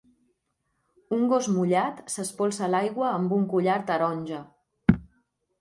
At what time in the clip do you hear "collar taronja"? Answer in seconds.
3.55-4.41